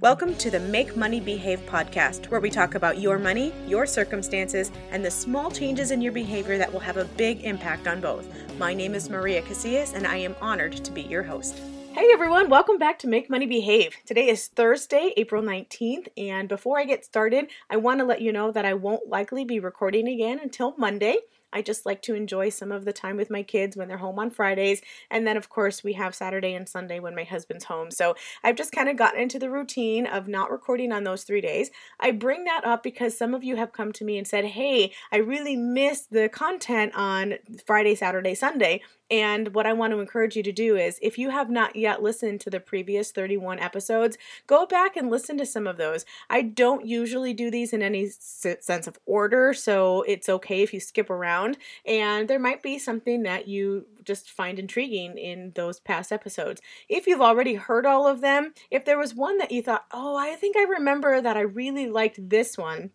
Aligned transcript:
Welcome 0.00 0.34
to 0.36 0.50
the 0.50 0.58
Make 0.58 0.96
Money 0.96 1.20
Behave 1.20 1.60
podcast, 1.66 2.30
where 2.30 2.40
we 2.40 2.48
talk 2.48 2.74
about 2.74 2.98
your 2.98 3.18
money, 3.18 3.52
your 3.66 3.84
circumstances, 3.84 4.72
and 4.92 5.04
the 5.04 5.10
small 5.10 5.50
changes 5.50 5.90
in 5.90 6.00
your 6.00 6.10
behavior 6.10 6.56
that 6.56 6.72
will 6.72 6.80
have 6.80 6.96
a 6.96 7.04
big 7.04 7.44
impact 7.44 7.86
on 7.86 8.00
both. 8.00 8.26
My 8.56 8.72
name 8.72 8.94
is 8.94 9.10
Maria 9.10 9.42
Casillas, 9.42 9.92
and 9.92 10.06
I 10.06 10.16
am 10.16 10.34
honored 10.40 10.72
to 10.72 10.90
be 10.90 11.02
your 11.02 11.22
host. 11.22 11.60
Hey 11.92 12.08
everyone, 12.14 12.48
welcome 12.48 12.78
back 12.78 12.98
to 13.00 13.08
Make 13.08 13.28
Money 13.28 13.44
Behave. 13.44 13.94
Today 14.06 14.30
is 14.30 14.46
Thursday, 14.46 15.12
April 15.18 15.42
19th, 15.42 16.08
and 16.16 16.48
before 16.48 16.80
I 16.80 16.86
get 16.86 17.04
started, 17.04 17.48
I 17.68 17.76
want 17.76 18.00
to 18.00 18.06
let 18.06 18.22
you 18.22 18.32
know 18.32 18.50
that 18.52 18.64
I 18.64 18.72
won't 18.72 19.10
likely 19.10 19.44
be 19.44 19.60
recording 19.60 20.08
again 20.08 20.40
until 20.42 20.74
Monday. 20.78 21.16
I 21.52 21.62
just 21.62 21.86
like 21.86 22.02
to 22.02 22.14
enjoy 22.14 22.50
some 22.50 22.72
of 22.72 22.84
the 22.84 22.92
time 22.92 23.16
with 23.16 23.30
my 23.30 23.42
kids 23.42 23.76
when 23.76 23.88
they're 23.88 23.98
home 23.98 24.18
on 24.18 24.30
Fridays. 24.30 24.80
And 25.10 25.26
then, 25.26 25.36
of 25.36 25.48
course, 25.48 25.82
we 25.82 25.94
have 25.94 26.14
Saturday 26.14 26.54
and 26.54 26.68
Sunday 26.68 27.00
when 27.00 27.14
my 27.14 27.24
husband's 27.24 27.64
home. 27.64 27.90
So 27.90 28.14
I've 28.42 28.56
just 28.56 28.72
kind 28.72 28.88
of 28.88 28.96
gotten 28.96 29.20
into 29.20 29.38
the 29.38 29.50
routine 29.50 30.06
of 30.06 30.28
not 30.28 30.50
recording 30.50 30.92
on 30.92 31.04
those 31.04 31.24
three 31.24 31.40
days. 31.40 31.70
I 31.98 32.10
bring 32.12 32.44
that 32.44 32.64
up 32.64 32.82
because 32.82 33.16
some 33.16 33.34
of 33.34 33.44
you 33.44 33.56
have 33.56 33.72
come 33.72 33.92
to 33.92 34.04
me 34.04 34.18
and 34.18 34.26
said, 34.26 34.44
Hey, 34.44 34.92
I 35.12 35.16
really 35.16 35.56
missed 35.56 36.10
the 36.10 36.28
content 36.28 36.92
on 36.94 37.34
Friday, 37.66 37.94
Saturday, 37.94 38.34
Sunday. 38.34 38.82
And 39.10 39.54
what 39.54 39.66
I 39.66 39.72
want 39.72 39.92
to 39.92 39.98
encourage 39.98 40.36
you 40.36 40.42
to 40.44 40.52
do 40.52 40.76
is 40.76 40.98
if 41.02 41.18
you 41.18 41.30
have 41.30 41.50
not 41.50 41.74
yet 41.74 42.00
listened 42.00 42.40
to 42.42 42.50
the 42.50 42.60
previous 42.60 43.10
31 43.10 43.58
episodes, 43.58 44.16
go 44.46 44.66
back 44.66 44.96
and 44.96 45.10
listen 45.10 45.36
to 45.38 45.46
some 45.46 45.66
of 45.66 45.78
those. 45.78 46.04
I 46.28 46.42
don't 46.42 46.86
usually 46.86 47.34
do 47.34 47.50
these 47.50 47.72
in 47.72 47.82
any 47.82 48.08
sense 48.08 48.86
of 48.86 49.00
order, 49.06 49.52
so 49.52 50.02
it's 50.02 50.28
okay 50.28 50.62
if 50.62 50.72
you 50.72 50.78
skip 50.78 51.10
around. 51.10 51.39
And 51.86 52.28
there 52.28 52.38
might 52.38 52.62
be 52.62 52.78
something 52.78 53.22
that 53.22 53.48
you 53.48 53.86
just 54.04 54.30
find 54.30 54.58
intriguing 54.58 55.18
in 55.18 55.52
those 55.54 55.80
past 55.80 56.12
episodes. 56.12 56.60
If 56.88 57.06
you've 57.06 57.20
already 57.20 57.54
heard 57.54 57.86
all 57.86 58.06
of 58.06 58.20
them, 58.20 58.54
if 58.70 58.84
there 58.84 58.98
was 58.98 59.14
one 59.14 59.38
that 59.38 59.52
you 59.52 59.62
thought, 59.62 59.86
oh, 59.92 60.16
I 60.16 60.34
think 60.36 60.56
I 60.56 60.62
remember 60.62 61.20
that 61.20 61.36
I 61.36 61.40
really 61.40 61.88
liked 61.88 62.30
this 62.30 62.56
one 62.56 62.90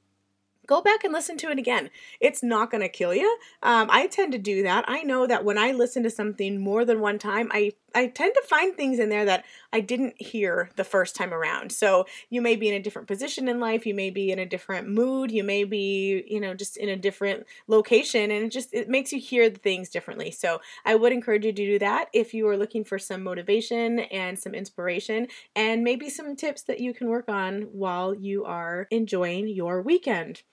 go 0.66 0.82
back 0.82 1.04
and 1.04 1.14
listen 1.14 1.38
to 1.38 1.50
it 1.50 1.60
again. 1.60 1.90
It's 2.20 2.44
not 2.44 2.72
going 2.72 2.82
to 2.82 2.90
kill 2.90 3.14
you. 3.14 3.38
Um, 3.64 3.88
I 3.92 4.08
tend 4.08 4.32
to 4.34 4.38
do 4.38 4.64
that. 4.64 4.86
I 4.88 5.04
know 5.04 5.28
that 5.28 5.46
when 5.46 5.58
I 5.58 5.72
listen 5.72 6.04
to 6.04 6.10
something 6.10 6.60
more 6.60 6.86
than 6.86 7.00
one 7.00 7.20
time, 7.20 7.50
I 7.52 7.74
I 7.96 8.08
tend 8.08 8.34
to 8.36 8.48
find 8.48 8.76
things 8.76 9.00
in 9.00 9.08
there 9.08 9.24
that 9.24 9.46
I 9.72 9.80
didn't 9.80 10.22
hear 10.22 10.70
the 10.76 10.84
first 10.84 11.16
time 11.16 11.34
around. 11.34 11.72
So 11.72 12.06
you 12.30 12.42
may 12.42 12.58
be 12.58 12.68
in 12.68 12.76
a 12.76 12.82
different 12.82 13.08
position 13.08 13.48
in 13.48 13.62
life, 13.62 13.86
you 13.86 13.94
may 13.94 14.10
be 14.10 14.32
in 14.32 14.40
a 14.40 14.46
different 14.46 14.90
mood, 14.90 15.32
you 15.32 15.46
may 15.46 15.64
be, 15.64 16.26
you 16.28 16.42
know, 16.42 16.54
just 16.54 16.76
in 16.76 16.90
a 16.90 16.98
different 16.98 17.46
location 17.68 18.32
and 18.32 18.46
it 18.46 18.52
just 18.52 18.74
it 18.74 18.90
makes 18.90 19.14
you 19.14 19.20
hear 19.20 19.50
the 19.50 19.60
things 19.60 19.90
differently. 19.90 20.30
So 20.30 20.60
I 20.84 20.96
would 20.96 21.14
encourage 21.14 21.46
you 21.46 21.54
to 21.54 21.66
do 21.66 21.80
that 21.80 22.10
if 22.12 22.34
you 22.34 22.48
are 22.50 22.58
looking 22.58 22.84
for 22.84 23.00
some 23.00 23.24
motivation 23.24 24.00
and 24.00 24.38
some 24.38 24.54
inspiration 24.54 25.28
and 25.56 25.84
maybe 25.84 26.10
some 26.10 26.36
tips 26.36 26.64
that 26.64 26.82
you 26.82 26.94
can 26.94 27.08
work 27.08 27.30
on 27.30 27.62
while 27.72 28.14
you 28.14 28.44
are 28.44 28.88
enjoying 28.92 29.48
your 29.48 29.82
weekend. 29.82 30.44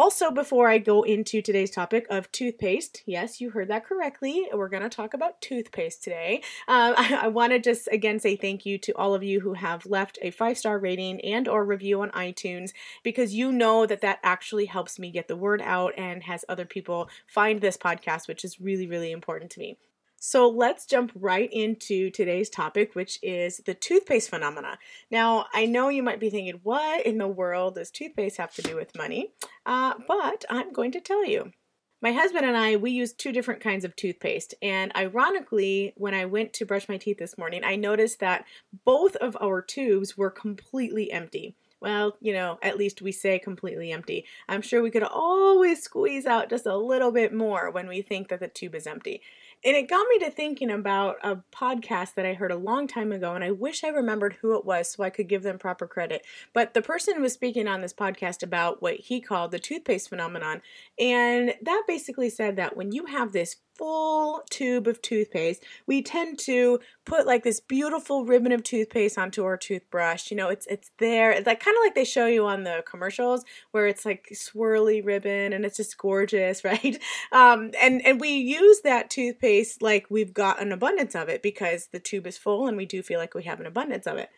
Also, 0.00 0.30
before 0.30 0.66
I 0.66 0.78
go 0.78 1.02
into 1.02 1.42
today's 1.42 1.70
topic 1.70 2.06
of 2.08 2.32
toothpaste, 2.32 3.02
yes, 3.04 3.38
you 3.38 3.50
heard 3.50 3.68
that 3.68 3.84
correctly. 3.84 4.48
We're 4.50 4.70
going 4.70 4.82
to 4.82 4.88
talk 4.88 5.12
about 5.12 5.42
toothpaste 5.42 6.02
today. 6.02 6.40
Um, 6.68 6.94
I, 6.96 7.18
I 7.24 7.28
want 7.28 7.52
to 7.52 7.58
just 7.58 7.86
again 7.92 8.18
say 8.18 8.34
thank 8.34 8.64
you 8.64 8.78
to 8.78 8.92
all 8.92 9.14
of 9.14 9.22
you 9.22 9.40
who 9.40 9.52
have 9.52 9.84
left 9.84 10.18
a 10.22 10.30
five 10.30 10.56
star 10.56 10.78
rating 10.78 11.20
and 11.20 11.46
or 11.46 11.66
review 11.66 12.00
on 12.00 12.08
iTunes 12.12 12.70
because 13.02 13.34
you 13.34 13.52
know 13.52 13.84
that 13.84 14.00
that 14.00 14.20
actually 14.22 14.64
helps 14.64 14.98
me 14.98 15.10
get 15.10 15.28
the 15.28 15.36
word 15.36 15.60
out 15.60 15.92
and 15.98 16.22
has 16.22 16.46
other 16.48 16.64
people 16.64 17.10
find 17.26 17.60
this 17.60 17.76
podcast, 17.76 18.26
which 18.26 18.42
is 18.42 18.58
really 18.58 18.86
really 18.86 19.12
important 19.12 19.50
to 19.50 19.60
me. 19.60 19.76
So 20.22 20.50
let's 20.50 20.84
jump 20.84 21.12
right 21.14 21.48
into 21.50 22.10
today's 22.10 22.50
topic, 22.50 22.94
which 22.94 23.18
is 23.22 23.62
the 23.64 23.72
toothpaste 23.72 24.28
phenomena. 24.28 24.78
Now, 25.10 25.46
I 25.54 25.64
know 25.64 25.88
you 25.88 26.02
might 26.02 26.20
be 26.20 26.28
thinking, 26.28 26.60
what 26.62 27.06
in 27.06 27.16
the 27.16 27.26
world 27.26 27.76
does 27.76 27.90
toothpaste 27.90 28.36
have 28.36 28.54
to 28.56 28.62
do 28.62 28.76
with 28.76 28.94
money? 28.94 29.32
Uh, 29.64 29.94
but 30.06 30.44
I'm 30.50 30.74
going 30.74 30.92
to 30.92 31.00
tell 31.00 31.24
you. 31.24 31.52
My 32.02 32.12
husband 32.12 32.44
and 32.44 32.56
I, 32.56 32.76
we 32.76 32.90
use 32.90 33.14
two 33.14 33.32
different 33.32 33.62
kinds 33.62 33.82
of 33.82 33.96
toothpaste. 33.96 34.54
And 34.60 34.94
ironically, 34.94 35.94
when 35.96 36.12
I 36.12 36.26
went 36.26 36.52
to 36.54 36.66
brush 36.66 36.86
my 36.86 36.98
teeth 36.98 37.16
this 37.18 37.38
morning, 37.38 37.62
I 37.64 37.76
noticed 37.76 38.20
that 38.20 38.44
both 38.84 39.16
of 39.16 39.38
our 39.40 39.62
tubes 39.62 40.18
were 40.18 40.30
completely 40.30 41.10
empty 41.10 41.56
well, 41.80 42.16
you 42.20 42.34
know, 42.34 42.58
at 42.62 42.76
least 42.76 43.00
we 43.00 43.10
say 43.10 43.38
completely 43.38 43.90
empty. 43.90 44.26
I'm 44.48 44.60
sure 44.60 44.82
we 44.82 44.90
could 44.90 45.02
always 45.02 45.82
squeeze 45.82 46.26
out 46.26 46.50
just 46.50 46.66
a 46.66 46.76
little 46.76 47.10
bit 47.10 47.32
more 47.32 47.70
when 47.70 47.88
we 47.88 48.02
think 48.02 48.28
that 48.28 48.40
the 48.40 48.48
tube 48.48 48.74
is 48.74 48.86
empty. 48.86 49.22
And 49.62 49.76
it 49.76 49.88
got 49.88 50.06
me 50.08 50.18
to 50.20 50.30
thinking 50.30 50.70
about 50.70 51.16
a 51.22 51.36
podcast 51.52 52.14
that 52.14 52.24
I 52.24 52.32
heard 52.32 52.50
a 52.50 52.56
long 52.56 52.86
time 52.86 53.12
ago, 53.12 53.34
and 53.34 53.44
I 53.44 53.50
wish 53.50 53.84
I 53.84 53.88
remembered 53.88 54.36
who 54.40 54.56
it 54.56 54.64
was 54.64 54.90
so 54.90 55.02
I 55.02 55.10
could 55.10 55.28
give 55.28 55.42
them 55.42 55.58
proper 55.58 55.86
credit. 55.86 56.24
But 56.54 56.72
the 56.72 56.80
person 56.80 57.20
was 57.20 57.34
speaking 57.34 57.68
on 57.68 57.82
this 57.82 57.92
podcast 57.92 58.42
about 58.42 58.80
what 58.80 58.94
he 58.94 59.20
called 59.20 59.50
the 59.50 59.58
toothpaste 59.58 60.08
phenomenon. 60.08 60.62
And 60.98 61.54
that 61.62 61.82
basically 61.86 62.30
said 62.30 62.56
that 62.56 62.74
when 62.74 62.92
you 62.92 63.06
have 63.06 63.32
this 63.32 63.56
full 63.80 64.42
tube 64.50 64.86
of 64.86 65.00
toothpaste, 65.00 65.64
we 65.86 66.02
tend 66.02 66.38
to 66.38 66.78
put 67.06 67.26
like 67.26 67.42
this 67.42 67.60
beautiful 67.60 68.26
ribbon 68.26 68.52
of 68.52 68.62
toothpaste 68.62 69.16
onto 69.16 69.42
our 69.42 69.56
toothbrush. 69.56 70.30
You 70.30 70.36
know, 70.36 70.50
it's 70.50 70.66
it's 70.66 70.90
there. 70.98 71.30
It's 71.30 71.46
like 71.46 71.60
kind 71.60 71.74
of 71.74 71.82
like 71.82 71.94
they 71.94 72.04
show 72.04 72.26
you 72.26 72.46
on 72.46 72.64
the 72.64 72.84
commercials 72.86 73.42
where 73.70 73.86
it's 73.86 74.04
like 74.04 74.28
swirly 74.34 75.02
ribbon 75.02 75.54
and 75.54 75.64
it's 75.64 75.78
just 75.78 75.96
gorgeous, 75.96 76.62
right? 76.64 77.02
Um, 77.32 77.70
and 77.80 78.04
and 78.04 78.20
we 78.20 78.32
use 78.32 78.82
that 78.82 79.08
toothpaste 79.08 79.80
like 79.80 80.06
we've 80.10 80.34
got 80.34 80.60
an 80.60 80.72
abundance 80.72 81.14
of 81.14 81.30
it 81.30 81.42
because 81.42 81.86
the 81.86 82.00
tube 82.00 82.26
is 82.26 82.36
full 82.36 82.66
and 82.66 82.76
we 82.76 82.84
do 82.84 83.02
feel 83.02 83.18
like 83.18 83.34
we 83.34 83.44
have 83.44 83.60
an 83.60 83.66
abundance 83.66 84.06
of 84.06 84.18
it. 84.18 84.28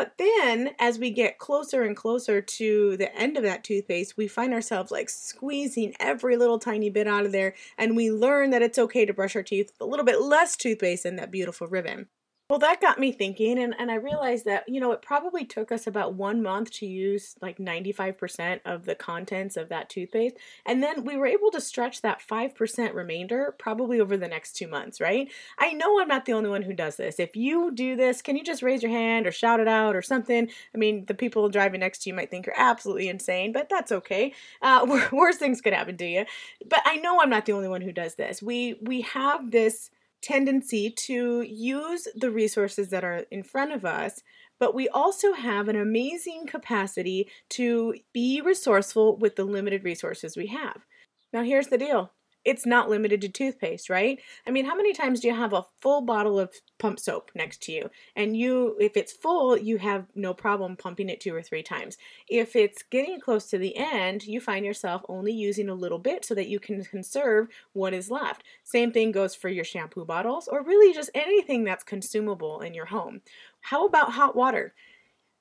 But 0.00 0.16
then, 0.16 0.70
as 0.78 0.98
we 0.98 1.10
get 1.10 1.36
closer 1.36 1.82
and 1.82 1.94
closer 1.94 2.40
to 2.40 2.96
the 2.96 3.14
end 3.14 3.36
of 3.36 3.42
that 3.42 3.62
toothpaste, 3.62 4.16
we 4.16 4.28
find 4.28 4.54
ourselves 4.54 4.90
like 4.90 5.10
squeezing 5.10 5.94
every 6.00 6.38
little 6.38 6.58
tiny 6.58 6.88
bit 6.88 7.06
out 7.06 7.26
of 7.26 7.32
there, 7.32 7.52
and 7.76 7.94
we 7.94 8.10
learn 8.10 8.48
that 8.48 8.62
it's 8.62 8.78
okay 8.78 9.04
to 9.04 9.12
brush 9.12 9.36
our 9.36 9.42
teeth 9.42 9.66
with 9.66 9.86
a 9.86 9.90
little 9.90 10.06
bit 10.06 10.22
less 10.22 10.56
toothpaste 10.56 11.02
than 11.02 11.16
that 11.16 11.30
beautiful 11.30 11.66
ribbon. 11.66 12.08
Well, 12.50 12.58
that 12.58 12.80
got 12.80 12.98
me 12.98 13.12
thinking, 13.12 13.60
and, 13.60 13.76
and 13.78 13.92
I 13.92 13.94
realized 13.94 14.44
that, 14.46 14.68
you 14.68 14.80
know, 14.80 14.90
it 14.90 15.02
probably 15.02 15.44
took 15.44 15.70
us 15.70 15.86
about 15.86 16.14
one 16.14 16.42
month 16.42 16.72
to 16.72 16.86
use 16.86 17.36
like 17.40 17.58
95% 17.58 18.58
of 18.64 18.86
the 18.86 18.96
contents 18.96 19.56
of 19.56 19.68
that 19.68 19.88
toothpaste. 19.88 20.34
And 20.66 20.82
then 20.82 21.04
we 21.04 21.16
were 21.16 21.28
able 21.28 21.52
to 21.52 21.60
stretch 21.60 22.02
that 22.02 22.20
5% 22.20 22.92
remainder 22.92 23.54
probably 23.56 24.00
over 24.00 24.16
the 24.16 24.26
next 24.26 24.54
two 24.54 24.66
months, 24.66 25.00
right? 25.00 25.30
I 25.60 25.74
know 25.74 26.00
I'm 26.00 26.08
not 26.08 26.24
the 26.24 26.32
only 26.32 26.50
one 26.50 26.62
who 26.62 26.72
does 26.72 26.96
this. 26.96 27.20
If 27.20 27.36
you 27.36 27.70
do 27.70 27.94
this, 27.94 28.20
can 28.20 28.34
you 28.34 28.42
just 28.42 28.64
raise 28.64 28.82
your 28.82 28.90
hand 28.90 29.28
or 29.28 29.30
shout 29.30 29.60
it 29.60 29.68
out 29.68 29.94
or 29.94 30.02
something? 30.02 30.48
I 30.74 30.76
mean, 30.76 31.04
the 31.06 31.14
people 31.14 31.48
driving 31.50 31.78
next 31.78 32.02
to 32.02 32.10
you 32.10 32.14
might 32.14 32.32
think 32.32 32.46
you're 32.46 32.58
absolutely 32.58 33.08
insane, 33.08 33.52
but 33.52 33.68
that's 33.68 33.92
okay. 33.92 34.34
Uh, 34.60 35.06
worse 35.12 35.36
things 35.36 35.60
could 35.60 35.72
happen 35.72 35.96
to 35.98 36.04
you. 36.04 36.24
But 36.68 36.82
I 36.84 36.96
know 36.96 37.20
I'm 37.20 37.30
not 37.30 37.46
the 37.46 37.52
only 37.52 37.68
one 37.68 37.82
who 37.82 37.92
does 37.92 38.16
this. 38.16 38.42
We, 38.42 38.76
we 38.82 39.02
have 39.02 39.52
this 39.52 39.90
tendency 40.22 40.90
to 40.90 41.42
use 41.42 42.06
the 42.14 42.30
resources 42.30 42.88
that 42.88 43.04
are 43.04 43.24
in 43.30 43.42
front 43.42 43.72
of 43.72 43.84
us, 43.84 44.22
but 44.58 44.74
we 44.74 44.88
also 44.88 45.32
have 45.32 45.68
an 45.68 45.76
amazing 45.76 46.46
capacity 46.46 47.28
to 47.50 47.94
be 48.12 48.40
resourceful 48.40 49.16
with 49.16 49.36
the 49.36 49.44
limited 49.44 49.84
resources 49.84 50.36
we 50.36 50.48
have. 50.48 50.84
Now, 51.32 51.42
here's 51.42 51.68
the 51.68 51.78
deal 51.78 52.12
it's 52.44 52.64
not 52.64 52.88
limited 52.88 53.20
to 53.20 53.28
toothpaste, 53.28 53.90
right? 53.90 54.18
I 54.46 54.50
mean, 54.50 54.64
how 54.64 54.74
many 54.74 54.92
times 54.92 55.20
do 55.20 55.28
you 55.28 55.34
have 55.34 55.52
a 55.52 55.64
full 55.80 56.00
bottle 56.00 56.38
of 56.38 56.54
pump 56.78 56.98
soap 56.98 57.30
next 57.34 57.62
to 57.64 57.72
you? 57.72 57.90
And 58.16 58.36
you, 58.36 58.76
if 58.80 58.96
it's 58.96 59.12
full, 59.12 59.58
you 59.58 59.76
have 59.78 60.06
no 60.14 60.32
problem 60.32 60.76
pumping 60.76 61.08
it 61.10 61.20
two 61.20 61.34
or 61.34 61.42
three 61.42 61.62
times. 61.62 61.98
If 62.28 62.56
it's 62.56 62.82
getting 62.82 63.20
close 63.20 63.46
to 63.46 63.58
the 63.58 63.76
end, 63.76 64.24
you 64.24 64.40
find 64.40 64.64
yourself 64.64 65.02
only 65.08 65.32
using 65.32 65.68
a 65.68 65.74
little 65.74 65.98
bit 65.98 66.24
so 66.24 66.34
that 66.34 66.48
you 66.48 66.58
can 66.58 66.82
conserve 66.84 67.48
what 67.72 67.92
is 67.92 68.10
left. 68.10 68.44
Same 68.64 68.90
thing 68.90 69.12
goes 69.12 69.34
for 69.34 69.48
your 69.48 69.64
shampoo 69.64 70.04
bottles 70.04 70.48
or 70.48 70.62
really 70.62 70.94
just 70.94 71.10
anything 71.14 71.64
that's 71.64 71.84
consumable 71.84 72.60
in 72.60 72.72
your 72.72 72.86
home. 72.86 73.20
How 73.60 73.86
about 73.86 74.12
hot 74.12 74.34
water? 74.34 74.74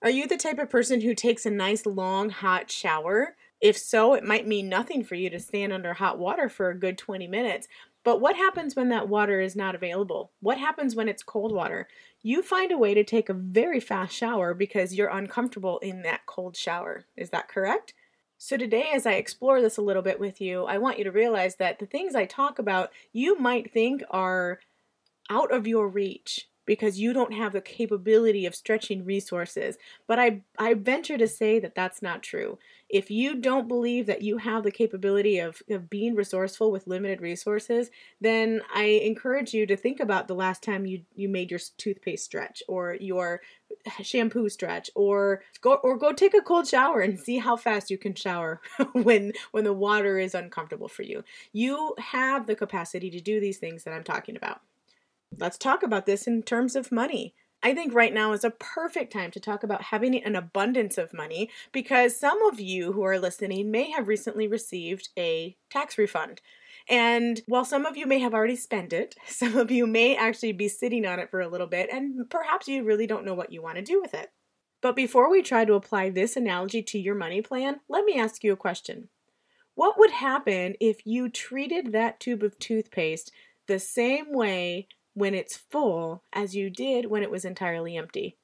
Are 0.02 0.10
you 0.10 0.28
the 0.28 0.38
type 0.38 0.60
of 0.60 0.70
person 0.70 1.02
who 1.02 1.14
takes 1.14 1.46
a 1.46 1.52
nice 1.52 1.86
long 1.86 2.30
hot 2.30 2.72
shower? 2.72 3.36
If 3.62 3.78
so, 3.78 4.14
it 4.14 4.24
might 4.24 4.48
mean 4.48 4.70
nothing 4.70 5.04
for 5.04 5.16
you 5.16 5.30
to 5.30 5.40
stand 5.40 5.74
under 5.74 5.94
hot 5.94 6.18
water 6.18 6.48
for 6.48 6.70
a 6.70 6.78
good 6.78 6.98
20 6.98 7.28
minutes. 7.28 7.68
But 8.04 8.22
what 8.22 8.38
happens 8.38 8.76
when 8.76 8.90
that 8.90 9.10
water 9.10 9.42
is 9.42 9.56
not 9.56 9.76
available? 9.76 10.32
What 10.40 10.58
happens 10.58 10.96
when 10.96 11.10
it's 11.10 11.24
cold 11.24 11.52
water? 11.52 11.88
You 12.22 12.42
find 12.42 12.72
a 12.72 12.78
way 12.78 12.94
to 12.94 13.04
take 13.04 13.28
a 13.28 13.34
very 13.34 13.80
fast 13.80 14.16
shower 14.16 14.54
because 14.54 14.96
you're 14.96 15.10
uncomfortable 15.10 15.80
in 15.80 16.04
that 16.04 16.26
cold 16.26 16.56
shower. 16.56 17.06
Is 17.18 17.32
that 17.32 17.50
correct? 17.50 17.94
So, 18.38 18.56
today, 18.56 18.90
as 18.94 19.06
I 19.06 19.14
explore 19.14 19.62
this 19.62 19.76
a 19.76 19.82
little 19.82 20.02
bit 20.02 20.18
with 20.18 20.40
you, 20.40 20.64
I 20.64 20.78
want 20.78 20.98
you 20.98 21.04
to 21.04 21.12
realize 21.12 21.58
that 21.58 21.80
the 21.80 21.86
things 21.86 22.16
I 22.16 22.24
talk 22.24 22.58
about 22.58 22.92
you 23.12 23.38
might 23.38 23.74
think 23.74 24.02
are 24.10 24.62
out 25.30 25.54
of 25.54 25.68
your 25.68 25.90
reach 25.90 26.48
because 26.66 27.00
you 27.00 27.12
don't 27.12 27.34
have 27.34 27.52
the 27.52 27.62
capability 27.62 28.46
of 28.46 28.56
stretching 28.56 29.04
resources. 29.04 29.76
But 30.08 30.20
I, 30.20 30.42
I 30.58 30.76
venture 30.76 31.18
to 31.18 31.28
say 31.28 31.60
that 31.60 31.76
that's 31.76 32.02
not 32.02 32.24
true. 32.24 32.60
If 32.90 33.12
you 33.12 33.36
don't 33.36 33.68
believe 33.68 34.08
that 34.08 34.24
you 34.24 34.38
have 34.38 34.64
the 34.64 34.72
capability 34.72 35.38
of, 35.38 35.62
of 35.70 35.90
being 35.90 36.16
resourceful 36.16 36.72
with 36.72 36.88
limited 36.88 37.22
resources, 37.22 37.92
then 38.20 38.62
I 38.74 38.84
encourage 38.84 39.54
you 39.54 39.68
to 39.68 39.78
think 39.78 40.00
about 40.00 40.28
the 40.28 40.36
last 40.36 40.64
time 40.64 40.88
you, 40.88 41.02
you 41.16 41.30
made 41.30 41.52
your 41.52 41.60
toothpaste 41.78 42.26
stretch 42.26 42.64
or 42.68 42.96
your 43.00 43.42
shampoo 44.02 44.50
stretch 44.50 44.90
or 44.96 45.44
go 45.62 45.76
or 45.76 45.98
go 45.98 46.12
take 46.12 46.34
a 46.34 46.42
cold 46.42 46.68
shower 46.68 47.02
and 47.02 47.20
see 47.20 47.38
how 47.38 47.56
fast 47.56 47.92
you 47.92 47.98
can 47.98 48.16
shower 48.16 48.60
when 48.94 49.34
when 49.52 49.64
the 49.64 49.74
water 49.74 50.18
is 50.18 50.34
uncomfortable 50.34 50.88
for 50.88 51.04
you. 51.04 51.24
You 51.54 51.96
have 52.00 52.48
the 52.48 52.56
capacity 52.56 53.10
to 53.12 53.22
do 53.22 53.40
these 53.40 53.58
things 53.58 53.84
that 53.84 53.94
I'm 53.94 54.04
talking 54.04 54.36
about. 54.36 54.62
Let's 55.38 55.58
talk 55.58 55.84
about 55.84 56.06
this 56.06 56.28
in 56.28 56.44
terms 56.44 56.76
of 56.76 56.92
money. 56.92 57.34
I 57.62 57.74
think 57.74 57.94
right 57.94 58.14
now 58.14 58.32
is 58.32 58.46
a 58.46 58.52
perfect 58.52 59.12
time 59.12 59.32
to 59.32 59.40
talk 59.40 59.64
about 59.64 59.84
having 59.84 60.16
an 60.16 60.36
abundance 60.36 60.98
of 60.98 61.14
money 61.14 61.50
because 61.74 62.16
some 62.16 62.42
of 62.44 62.60
you 62.60 62.94
who 62.94 63.04
are 63.04 63.20
listening 63.20 63.70
may 63.70 63.92
have 63.92 64.08
recently 64.08 64.48
received 64.48 65.10
a 65.18 65.58
tax 65.70 65.98
refund. 65.98 66.42
And 66.88 67.42
while 67.48 67.66
some 67.66 67.86
of 67.86 67.98
you 67.98 68.06
may 68.08 68.20
have 68.20 68.34
already 68.34 68.56
spent 68.56 68.94
it, 68.94 69.16
some 69.28 69.58
of 69.58 69.72
you 69.72 69.86
may 69.86 70.16
actually 70.16 70.54
be 70.54 70.70
sitting 70.70 71.06
on 71.06 71.20
it 71.20 71.30
for 71.30 71.42
a 71.42 71.50
little 71.50 71.68
bit, 71.68 71.90
and 71.92 72.30
perhaps 72.30 72.68
you 72.68 72.84
really 72.84 73.08
don't 73.08 73.26
know 73.26 73.34
what 73.34 73.52
you 73.52 73.62
want 73.62 73.76
to 73.76 73.82
do 73.82 74.02
with 74.02 74.14
it. 74.14 74.32
But 74.82 74.96
before 74.96 75.30
we 75.30 75.42
try 75.42 75.66
to 75.66 75.74
apply 75.74 76.10
this 76.10 76.38
analogy 76.38 76.82
to 76.84 77.00
your 77.00 77.16
money 77.16 77.42
plan, 77.42 77.82
let 77.90 78.06
me 78.06 78.18
ask 78.18 78.44
you 78.44 78.54
a 78.54 78.58
question. 78.58 79.10
What 79.76 80.00
would 80.00 80.12
happen 80.12 80.76
if 80.80 81.06
you 81.06 81.30
treated 81.30 81.92
that 81.92 82.20
tube 82.20 82.44
of 82.44 82.58
toothpaste 82.60 83.32
the 83.68 83.80
same 83.80 84.34
way 84.34 84.88
when 85.20 85.36
it's 85.36 85.58
full 85.58 86.24
as 86.34 86.56
you 86.56 86.70
did 86.70 87.06
when 87.06 87.24
it 87.24 87.32
was 87.32 87.46
entirely 87.46 87.98
empty. 87.98 88.38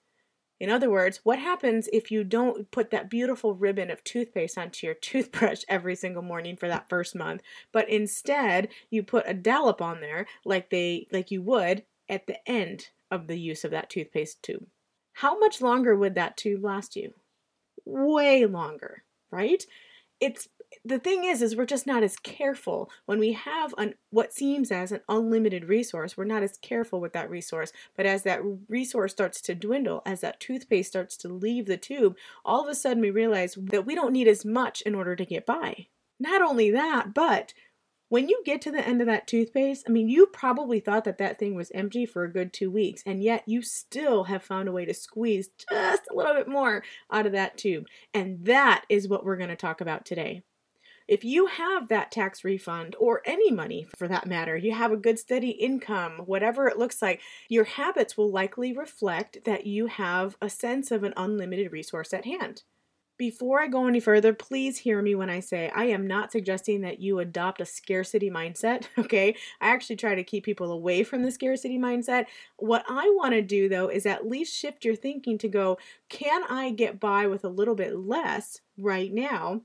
In 0.60 0.70
other 0.70 0.90
words, 0.90 1.20
what 1.24 1.40
happens 1.40 1.90
if 1.92 2.12
you 2.12 2.24
don't 2.24 2.72
put 2.72 2.90
that 2.92 3.10
beautiful 3.10 3.56
ribbon 3.56 3.92
of 3.92 4.04
toothpaste 4.04 4.58
onto 4.58 4.88
your 4.88 4.94
toothbrush 5.02 5.64
every 5.68 5.96
single 5.96 6.22
morning 6.22 6.56
for 6.56 6.68
that 6.68 6.90
first 6.90 7.16
month, 7.16 7.42
but 7.72 7.90
instead 7.90 8.70
you 8.90 9.04
put 9.04 9.28
a 9.28 9.34
dollop 9.34 9.82
on 9.82 10.00
there 10.00 10.28
like 10.46 10.70
they 10.70 11.08
like 11.12 11.32
you 11.32 11.42
would 11.42 11.84
at 12.08 12.28
the 12.28 12.38
end 12.50 12.90
of 13.12 13.28
the 13.28 13.40
use 13.40 13.64
of 13.64 13.72
that 13.72 13.90
toothpaste 13.90 14.42
tube? 14.44 14.66
How 15.14 15.38
much 15.40 15.62
longer 15.62 15.96
would 15.96 16.16
that 16.16 16.38
tube 16.38 16.64
last 16.64 16.96
you? 16.96 17.14
Way 17.86 18.46
longer, 18.46 19.04
right? 19.32 19.64
It's 20.26 20.48
the 20.84 20.98
thing 20.98 21.24
is 21.24 21.44
is 21.44 21.56
we're 21.56 21.68
just 21.68 21.86
not 21.86 22.02
as 22.02 22.18
careful. 22.18 22.90
When 23.06 23.20
we 23.20 23.34
have 23.34 23.76
an 23.78 23.94
what 24.10 24.34
seems 24.34 24.72
as 24.72 24.92
an 24.92 25.02
unlimited 25.08 25.66
resource 25.66 26.18
we're 26.18 26.26
not 26.26 26.42
as 26.42 26.58
careful 26.58 27.00
with 27.00 27.14
that 27.14 27.30
resource. 27.30 27.72
But 27.96 28.08
as 28.08 28.24
that 28.24 28.42
resource 28.68 29.12
starts 29.12 29.40
to 29.42 29.54
dwindle 29.54 30.02
as 30.04 30.22
that 30.22 30.40
toothpaste 30.40 30.90
starts 30.90 31.16
to 31.18 31.28
leave 31.28 31.68
the 31.68 31.78
tube 31.78 32.16
all 32.44 32.64
of 32.64 32.70
a 32.70 32.74
sudden 32.76 33.02
we 33.02 33.12
realize 33.12 33.54
that 33.56 33.86
we 33.86 33.94
don't 33.94 34.14
need 34.14 34.28
as 34.28 34.44
much 34.44 34.82
in 34.82 34.96
order 34.96 35.16
to 35.16 35.26
get 35.26 35.46
by. 35.46 35.88
Not 36.20 36.42
only 36.42 36.72
that 36.72 37.14
but 37.14 37.54
when 38.10 38.30
you 38.30 38.42
get 38.46 38.62
to 38.62 38.72
the 38.72 38.86
end 38.86 39.02
of 39.02 39.08
that 39.08 39.28
toothpaste, 39.28 39.86
I 39.88 39.92
mean, 39.92 40.10
you 40.10 40.28
probably 40.28 40.80
thought 40.80 41.06
that 41.06 41.18
that 41.18 41.40
thing 41.40 41.56
was 41.56 41.72
empty 41.74 42.06
for 42.06 42.24
a 42.24 42.32
good 42.32 42.54
two 42.54 42.70
weeks, 42.70 43.02
and 43.06 43.24
yet 43.24 43.44
you 43.48 43.62
still 43.62 44.26
have 44.26 44.44
found 44.44 44.70
a 44.70 44.72
way 44.72 44.86
to 44.86 44.94
squeeze 44.94 45.50
just 45.70 46.04
a 46.12 46.16
little 46.16 46.34
bit 46.34 46.48
more 46.48 46.84
out 47.12 47.26
of 47.26 47.32
that 47.32 47.58
tube. 47.58 47.86
And 48.14 48.46
that 48.46 48.86
is 48.90 49.08
what 49.08 49.26
we're 49.26 49.38
going 49.38 49.50
to 49.50 49.56
talk 49.56 49.82
about 49.82 50.06
today. 50.06 50.44
If 51.08 51.24
you 51.24 51.46
have 51.46 51.88
that 51.90 52.12
tax 52.12 52.44
refund 52.44 52.96
or 53.00 53.22
any 53.26 53.52
money 53.52 53.86
for 53.96 54.08
that 54.08 54.26
matter, 54.26 54.58
you 54.58 54.74
have 54.74 54.92
a 54.92 54.98
good 54.98 55.20
steady 55.20 55.52
income, 55.52 56.24
whatever 56.26 56.68
it 56.68 56.80
looks 56.80 57.00
like, 57.00 57.22
your 57.48 57.66
habits 57.66 58.18
will 58.18 58.32
likely 58.32 58.74
reflect 58.74 59.46
that 59.46 59.68
you 59.68 59.86
have 59.86 60.36
a 60.42 60.50
sense 60.50 60.90
of 60.90 61.04
an 61.04 61.14
unlimited 61.16 61.72
resource 61.72 62.12
at 62.12 62.26
hand. 62.26 62.64
Before 63.18 63.62
I 63.62 63.68
go 63.68 63.88
any 63.88 64.02
further, 64.02 64.34
please 64.34 64.78
hear 64.78 65.02
me 65.02 65.16
when 65.16 65.30
I 65.30 65.40
say 65.40 65.72
I 65.74 65.86
am 65.86 66.06
not 66.06 66.34
suggesting 66.34 66.82
that 66.82 67.00
you 67.00 67.20
adopt 67.20 67.62
a 67.62 67.66
scarcity 67.66 68.30
mindset, 68.30 68.88
okay? 68.98 69.36
I 69.62 69.70
actually 69.70 69.96
try 69.96 70.16
to 70.16 70.24
keep 70.24 70.44
people 70.44 70.72
away 70.72 71.04
from 71.04 71.24
the 71.24 71.32
scarcity 71.32 71.80
mindset. 71.80 72.26
What 72.58 72.84
I 72.90 73.10
want 73.16 73.34
to 73.34 73.42
do 73.42 73.70
though 73.70 73.88
is 73.88 74.06
at 74.06 74.28
least 74.28 74.54
shift 74.54 74.84
your 74.84 74.96
thinking 74.96 75.38
to 75.38 75.48
go, 75.48 75.78
can 76.10 76.44
I 76.50 76.72
get 76.72 77.00
by 77.00 77.28
with 77.28 77.46
a 77.46 77.50
little 77.50 77.76
bit 77.76 77.96
less 77.96 78.62
right 78.78 79.14
now? 79.14 79.62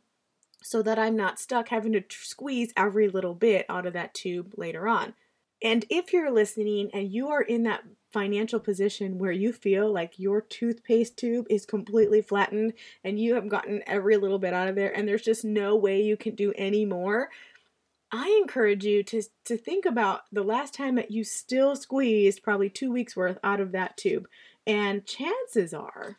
so 0.63 0.83
that 0.83 0.99
I'm 0.99 1.17
not 1.17 1.39
stuck 1.39 1.69
having 1.69 1.93
to 1.93 2.05
squeeze 2.11 2.73
every 2.77 3.09
little 3.09 3.35
bit 3.35 3.65
out 3.69 3.87
of 3.87 3.95
that 3.95 4.13
tube 4.15 4.53
later 4.57 4.87
on. 4.87 5.15
And 5.63 5.85
if 5.91 6.13
you're 6.13 6.31
listening 6.31 6.91
and 6.95 7.13
you 7.13 7.29
are 7.29 7.43
in 7.43 7.65
that 7.65 7.83
financial 8.13 8.59
position 8.59 9.19
where 9.19 9.33
you 9.33 9.53
feel 9.53 9.93
like 9.93 10.19
your 10.19 10.41
toothpaste 10.41 11.17
tube 11.17 11.47
is 11.49 11.67
completely 11.67 12.23
flattened 12.23 12.73
and 13.05 13.21
you 13.21 13.35
have 13.35 13.49
gotten 13.49 13.83
every 13.87 14.17
little 14.17 14.39
bit 14.39 14.55
out 14.55 14.69
of 14.69 14.75
there 14.75 14.97
and 14.97 15.07
there's 15.07 15.23
just 15.23 15.45
no 15.45 15.77
way 15.77 16.03
you 16.03 16.17
can 16.17 16.35
do 16.35 16.53
any 16.57 16.85
more, 16.85 17.29
I 18.13 18.37
encourage 18.43 18.85
you 18.85 19.03
to, 19.05 19.23
to 19.45 19.57
think 19.57 19.85
about 19.85 20.23
the 20.33 20.43
last 20.43 20.75
time 20.75 20.97
that 20.97 21.13
you 21.13 21.23
still 21.23 21.77
squeezed 21.77 22.43
probably 22.43 22.69
two 22.69 22.91
weeks 22.91 23.15
worth 23.15 23.39
out 23.45 23.61
of 23.61 23.73
that 23.73 23.97
tube. 23.97 24.27
And 24.67 25.07
chances 25.07 25.73
are 25.73 26.19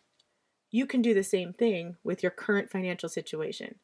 you 0.70 0.86
can 0.86 1.02
do 1.02 1.14
the 1.14 1.24
same 1.24 1.52
thing 1.52 1.98
with 2.04 2.24
your 2.24 2.32
current 2.32 2.70
financial 2.70 3.10
situation. 3.10 3.76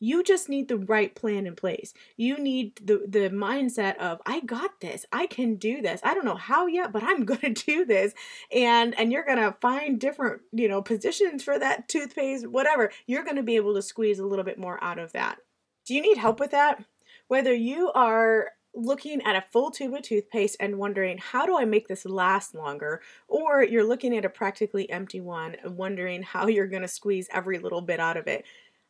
You 0.00 0.22
just 0.22 0.48
need 0.48 0.68
the 0.68 0.76
right 0.76 1.14
plan 1.14 1.46
in 1.46 1.56
place. 1.56 1.92
You 2.16 2.38
need 2.38 2.76
the 2.82 3.04
the 3.08 3.30
mindset 3.30 3.96
of 3.96 4.20
I 4.26 4.40
got 4.40 4.80
this. 4.80 5.04
I 5.12 5.26
can 5.26 5.56
do 5.56 5.82
this. 5.82 6.00
I 6.04 6.14
don't 6.14 6.24
know 6.24 6.36
how 6.36 6.66
yet, 6.66 6.92
but 6.92 7.02
I'm 7.02 7.24
going 7.24 7.54
to 7.54 7.64
do 7.64 7.84
this. 7.84 8.14
And 8.52 8.98
and 8.98 9.12
you're 9.12 9.24
going 9.24 9.38
to 9.38 9.56
find 9.60 9.98
different, 9.98 10.42
you 10.52 10.68
know, 10.68 10.82
positions 10.82 11.42
for 11.42 11.58
that 11.58 11.88
toothpaste, 11.88 12.46
whatever. 12.46 12.90
You're 13.06 13.24
going 13.24 13.36
to 13.36 13.42
be 13.42 13.56
able 13.56 13.74
to 13.74 13.82
squeeze 13.82 14.18
a 14.18 14.26
little 14.26 14.44
bit 14.44 14.58
more 14.58 14.82
out 14.82 14.98
of 14.98 15.12
that. 15.12 15.38
Do 15.86 15.94
you 15.94 16.02
need 16.02 16.18
help 16.18 16.40
with 16.40 16.50
that? 16.52 16.84
Whether 17.28 17.54
you 17.54 17.90
are 17.92 18.52
looking 18.74 19.22
at 19.22 19.36
a 19.36 19.44
full 19.50 19.70
tube 19.70 19.94
of 19.94 20.02
toothpaste 20.02 20.56
and 20.60 20.78
wondering, 20.78 21.18
how 21.18 21.46
do 21.46 21.58
I 21.58 21.64
make 21.64 21.88
this 21.88 22.04
last 22.04 22.54
longer? 22.54 23.00
Or 23.26 23.62
you're 23.62 23.86
looking 23.86 24.16
at 24.16 24.24
a 24.24 24.28
practically 24.30 24.88
empty 24.90 25.20
one 25.20 25.56
and 25.62 25.76
wondering 25.76 26.22
how 26.22 26.46
you're 26.46 26.66
going 26.66 26.82
to 26.82 26.88
squeeze 26.88 27.28
every 27.32 27.58
little 27.58 27.80
bit 27.80 28.00
out 28.00 28.16
of 28.16 28.26
it. 28.26 28.44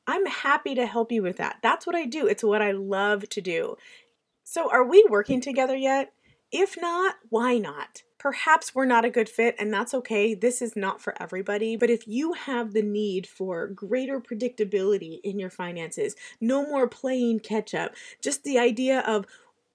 I'm 0.09 0.25
happy 0.25 0.75
to 0.75 0.87
help 0.87 1.13
you 1.13 1.23
with 1.23 1.37
that. 1.37 1.59
That's 1.63 1.87
what 1.87 1.95
I 1.95 2.07
do. 2.07 2.27
It's 2.27 2.43
what 2.43 2.63
I 2.63 2.73
love 2.73 3.29
to 3.29 3.43
do. 3.43 3.77
So, 4.43 4.71
are 4.71 4.83
we 4.83 5.05
working 5.11 5.43
together 5.43 5.77
yet? 5.77 6.15
If 6.51 6.81
not, 6.81 7.17
why 7.29 7.59
not? 7.59 8.05
Perhaps 8.19 8.75
we're 8.75 8.87
not 8.87 9.05
a 9.05 9.11
good 9.11 9.29
fit, 9.29 9.55
and 9.59 9.73
that's 9.73 9.93
okay. 9.93 10.33
This 10.33 10.63
is 10.63 10.75
not 10.75 11.03
for 11.03 11.15
everybody. 11.23 11.77
But 11.77 11.91
if 11.91 12.09
you 12.09 12.33
have 12.33 12.73
the 12.73 12.83
need 12.83 13.27
for 13.27 13.67
greater 13.67 14.19
predictability 14.19 15.21
in 15.23 15.39
your 15.39 15.51
finances, 15.51 16.17
no 16.41 16.67
more 16.67 16.89
playing 16.89 17.41
catch 17.41 17.75
up, 17.75 17.95
just 18.23 18.45
the 18.45 18.59
idea 18.59 19.01
of 19.01 19.27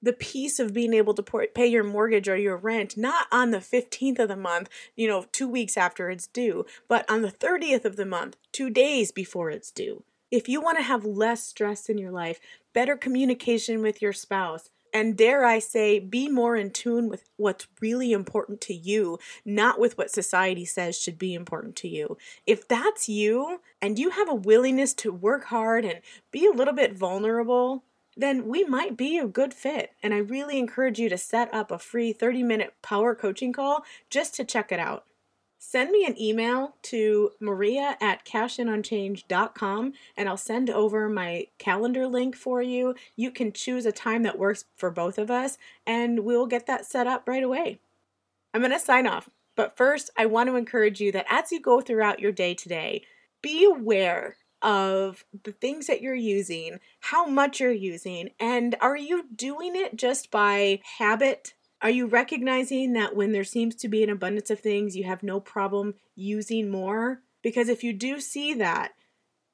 the 0.02 0.14
peace 0.14 0.60
of 0.60 0.74
being 0.74 0.96
able 0.96 1.14
to 1.14 1.48
pay 1.54 1.68
your 1.68 1.84
mortgage 1.84 2.28
or 2.28 2.36
your 2.36 2.58
rent 2.58 2.98
not 2.98 3.28
on 3.32 3.52
the 3.52 3.60
15th 3.60 4.18
of 4.18 4.30
the 4.30 4.36
month, 4.36 4.68
you 4.96 5.08
know, 5.08 5.26
two 5.32 5.48
weeks 5.48 5.78
after 5.78 6.10
it's 6.10 6.26
due, 6.26 6.66
but 6.90 7.10
on 7.10 7.22
the 7.22 7.32
30th 7.32 7.86
of 7.86 7.98
the 7.98 8.06
month, 8.06 8.36
two 8.52 8.72
days 8.72 9.12
before 9.12 9.52
it's 9.52 9.70
due. 9.70 10.04
If 10.34 10.50
you 10.50 10.62
want 10.62 10.80
to 10.80 10.84
have 10.84 11.06
less 11.06 11.44
stress 11.44 11.90
in 11.90 12.00
your 12.00 12.10
life, 12.10 12.40
better 12.74 12.98
communication 12.98 13.84
with 13.84 14.02
your 14.02 14.14
spouse, 14.14 14.72
and 14.92 15.16
dare 15.16 15.46
I 15.46 15.60
say, 15.60 16.00
be 16.00 16.28
more 16.28 16.56
in 16.56 16.72
tune 16.72 17.08
with 17.08 17.26
what's 17.38 17.68
really 17.80 18.12
important 18.12 18.60
to 18.62 18.74
you, 18.74 19.20
not 19.46 19.80
with 19.80 19.96
what 19.96 20.10
society 20.10 20.66
says 20.66 21.00
should 21.00 21.20
be 21.20 21.36
important 21.36 21.76
to 21.76 21.88
you. 21.88 22.18
If 22.48 22.68
that's 22.68 23.08
you, 23.08 23.62
and 23.80 24.00
you 24.00 24.10
have 24.10 24.28
a 24.28 24.34
willingness 24.34 24.96
to 24.96 25.14
work 25.14 25.46
hard 25.46 25.86
and 25.86 26.00
be 26.32 26.48
a 26.48 26.52
little 26.52 26.74
bit 26.74 26.98
vulnerable, 26.98 27.84
then 28.18 28.48
we 28.48 28.64
might 28.64 28.98
be 28.98 29.20
a 29.20 29.28
good 29.28 29.54
fit. 29.54 29.92
And 30.02 30.16
I 30.16 30.18
really 30.18 30.58
encourage 30.58 30.98
you 30.98 31.10
to 31.10 31.18
set 31.20 31.54
up 31.54 31.70
a 31.70 31.78
free 31.78 32.12
30 32.12 32.42
minute 32.42 32.74
power 32.82 33.14
coaching 33.14 33.54
call 33.54 33.84
just 34.10 34.34
to 34.38 34.44
check 34.44 34.72
it 34.72 34.80
out 34.80 35.06
send 35.66 35.92
me 35.92 36.06
an 36.06 36.22
email 36.22 36.76
to 36.84 37.32
maria 37.40 37.96
at 38.02 38.26
cashinOnChange.com 38.26 39.94
and 40.18 40.30
I'll 40.30 40.38
send 40.38 40.70
over 40.70 41.08
my 41.08 41.48
calendar 41.58 42.06
link 42.06 42.36
for 42.36 42.62
you. 42.62 42.96
You 43.16 43.32
can 43.32 43.54
choose 43.54 43.86
a 43.86 43.92
time 43.94 44.24
that 44.24 44.38
works 44.38 44.66
for 44.76 44.92
both 44.92 45.18
of 45.18 45.32
us 45.32 45.58
and 45.88 46.20
we'll 46.20 46.48
get 46.48 46.68
that 46.68 46.86
set 46.86 47.08
up 47.08 47.28
right 47.28 47.44
away. 47.44 47.80
I'm 48.54 48.60
going 48.60 48.74
to 48.74 48.80
sign 48.80 49.08
off, 49.08 49.30
but 49.56 49.78
first, 49.78 50.12
I 50.18 50.26
want 50.26 50.50
to 50.50 50.58
encourage 50.58 51.00
you 51.00 51.14
that 51.14 51.26
as 51.30 51.52
you 51.52 51.62
go 51.62 51.80
throughout 51.80 52.20
your 52.20 52.34
day 52.34 52.54
today, 52.54 53.04
be 53.42 53.64
aware 53.64 54.36
of 54.62 55.24
the 55.44 55.54
things 55.54 55.88
that 55.88 56.02
you're 56.02 56.14
using, 56.14 56.80
how 57.00 57.26
much 57.26 57.62
you're 57.62 57.72
using, 57.72 58.32
and 58.40 58.76
are 58.82 58.98
you 58.98 59.28
doing 59.34 59.76
it 59.76 59.96
just 59.96 60.30
by 60.30 60.82
habit 60.98 61.54
are 61.84 61.90
you 61.90 62.08
recognizing 62.08 62.94
that 62.94 63.16
when 63.16 63.34
there 63.34 63.44
seems 63.44 63.76
to 63.76 63.90
be 63.90 64.04
an 64.04 64.10
abundance 64.10 64.50
of 64.50 64.62
things, 64.62 64.96
you 64.96 65.04
have 65.04 65.22
no 65.22 65.40
problem 65.40 65.96
using 66.16 66.70
more? 66.70 67.22
Because 67.42 67.68
if 67.68 67.84
you 67.84 67.92
do 67.92 68.22
see 68.22 68.54
that, 68.54 68.94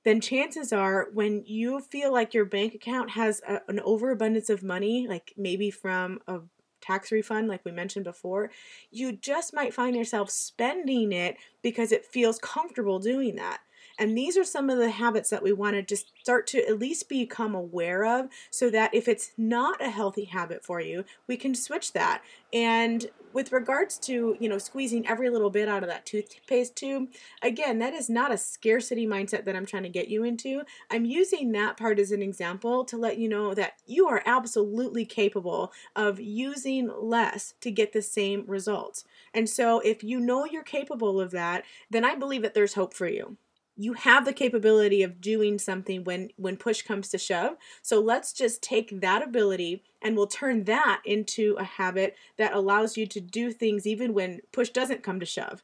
then 0.05 0.21
chances 0.21 0.71
are 0.71 1.07
when 1.12 1.43
you 1.45 1.79
feel 1.79 2.13
like 2.13 2.33
your 2.33 2.45
bank 2.45 2.75
account 2.75 3.09
has 3.12 3.41
a, 3.48 3.62
an 3.67 3.79
overabundance 3.81 4.50
of 4.50 4.63
money, 4.63 5.07
like 5.09 5.33
maybe 5.36 5.71
from 5.71 6.19
a 6.27 6.39
tax 6.81 7.12
refund, 7.12 7.48
like 7.48 7.65
we 7.65 7.71
mentioned 7.71 8.05
before, 8.05 8.51
you 8.91 9.12
just 9.12 9.53
might 9.53 9.74
find 9.74 9.95
yourself 9.95 10.29
spending 10.29 11.12
it 11.12 11.36
because 11.62 11.91
it 11.91 12.05
feels 12.05 12.38
comfortable 12.39 13.00
doing 13.00 13.36
that. 13.36 13.59
And 13.99 14.17
these 14.17 14.37
are 14.37 14.45
some 14.45 14.69
of 14.69 14.77
the 14.77 14.89
habits 14.89 15.29
that 15.29 15.43
we 15.43 15.51
want 15.51 15.75
to 15.75 15.83
just 15.83 16.13
start 16.21 16.47
to 16.47 16.65
at 16.65 16.79
least 16.79 17.09
become 17.09 17.53
aware 17.53 18.05
of 18.05 18.29
so 18.49 18.69
that 18.69 18.95
if 18.95 19.09
it's 19.09 19.31
not 19.37 19.83
a 19.83 19.89
healthy 19.89 20.23
habit 20.23 20.63
for 20.63 20.79
you, 20.79 21.03
we 21.27 21.35
can 21.35 21.53
switch 21.53 21.91
that. 21.91 22.23
And 22.53 23.07
with 23.33 23.51
regards 23.51 23.97
to, 23.97 24.37
you 24.39 24.49
know, 24.49 24.57
squeezing 24.57 25.07
every 25.07 25.29
little 25.29 25.49
bit 25.49 25.67
out 25.67 25.83
of 25.83 25.89
that 25.89 26.05
toothpaste 26.05 26.75
tube, 26.75 27.09
again, 27.41 27.79
that 27.79 27.93
is 27.93 28.09
not 28.09 28.33
a 28.33 28.37
scarcity 28.37 29.05
mindset 29.05 29.43
that 29.45 29.55
I'm 29.55 29.65
trying 29.65 29.83
to 29.83 29.89
get 29.89 30.07
you 30.07 30.23
into. 30.23 30.63
I'm 30.89 31.05
using 31.05 31.51
that 31.51 31.77
part 31.77 31.99
as 31.99 32.11
an 32.11 32.23
example 32.23 32.85
to 32.85 32.97
let 32.97 33.17
you 33.17 33.29
know 33.29 33.53
that 33.53 33.73
you 33.85 34.07
are 34.07 34.23
absolutely 34.25 35.05
capable 35.05 35.71
of 35.95 36.19
using 36.19 36.89
less 36.99 37.53
to 37.61 37.69
get 37.69 37.93
the 37.93 38.01
same 38.01 38.45
results. 38.47 39.03
And 39.33 39.49
so 39.49 39.79
if 39.81 40.03
you 40.03 40.19
know 40.19 40.45
you're 40.45 40.63
capable 40.63 41.19
of 41.19 41.31
that, 41.31 41.65
then 41.89 42.05
I 42.05 42.15
believe 42.15 42.41
that 42.41 42.53
there's 42.53 42.73
hope 42.73 42.93
for 42.93 43.07
you 43.07 43.37
you 43.79 43.93
have 43.93 44.25
the 44.25 44.33
capability 44.33 45.03
of 45.03 45.21
doing 45.21 45.57
something 45.57 46.03
when 46.03 46.29
when 46.36 46.57
push 46.57 46.81
comes 46.81 47.07
to 47.07 47.17
shove. 47.17 47.53
So 47.81 48.01
let's 48.01 48.33
just 48.33 48.62
take 48.62 49.00
that 49.00 49.24
ability 49.24 49.83
and 50.01 50.17
we'll 50.17 50.27
turn 50.27 50.65
that 50.65 51.01
into 51.05 51.55
a 51.57 51.63
habit 51.63 52.17
that 52.38 52.51
allows 52.51 52.98
you 52.98 53.07
to 53.07 53.21
do 53.21 53.53
things 53.53 53.88
even 53.88 54.13
when 54.13 54.41
push 54.51 54.69
doesn't 54.69 55.01
come 55.01 55.21
to 55.21 55.25
shove. 55.25 55.63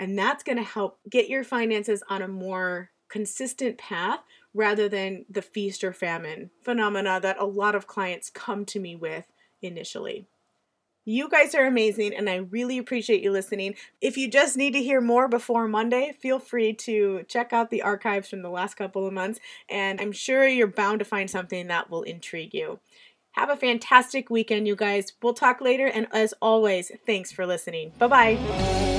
And 0.00 0.18
that's 0.18 0.42
going 0.42 0.58
to 0.58 0.64
help 0.64 0.98
get 1.08 1.28
your 1.28 1.44
finances 1.44 2.02
on 2.08 2.22
a 2.22 2.28
more 2.28 2.90
consistent 3.08 3.78
path 3.78 4.18
rather 4.52 4.88
than 4.88 5.24
the 5.30 5.42
feast 5.42 5.84
or 5.84 5.92
famine 5.92 6.50
phenomena 6.60 7.20
that 7.22 7.38
a 7.38 7.44
lot 7.44 7.76
of 7.76 7.86
clients 7.86 8.30
come 8.30 8.64
to 8.64 8.80
me 8.80 8.96
with 8.96 9.26
initially 9.62 10.26
you 11.04 11.28
guys 11.28 11.54
are 11.54 11.66
amazing, 11.66 12.14
and 12.14 12.28
I 12.28 12.36
really 12.36 12.78
appreciate 12.78 13.22
you 13.22 13.30
listening. 13.30 13.74
If 14.00 14.16
you 14.16 14.28
just 14.28 14.56
need 14.56 14.72
to 14.72 14.82
hear 14.82 15.00
more 15.00 15.28
before 15.28 15.68
Monday, 15.68 16.16
feel 16.20 16.38
free 16.38 16.72
to 16.74 17.24
check 17.28 17.52
out 17.52 17.70
the 17.70 17.82
archives 17.82 18.28
from 18.28 18.42
the 18.42 18.50
last 18.50 18.74
couple 18.74 19.06
of 19.06 19.12
months, 19.12 19.40
and 19.68 20.00
I'm 20.00 20.12
sure 20.12 20.46
you're 20.46 20.66
bound 20.66 21.00
to 21.00 21.04
find 21.04 21.28
something 21.28 21.66
that 21.68 21.90
will 21.90 22.02
intrigue 22.02 22.54
you. 22.54 22.80
Have 23.32 23.50
a 23.50 23.56
fantastic 23.56 24.30
weekend, 24.30 24.68
you 24.68 24.76
guys. 24.76 25.12
We'll 25.20 25.34
talk 25.34 25.60
later, 25.60 25.86
and 25.86 26.06
as 26.12 26.34
always, 26.40 26.92
thanks 27.04 27.32
for 27.32 27.46
listening. 27.46 27.92
Bye 27.98 28.06
bye. 28.06 28.93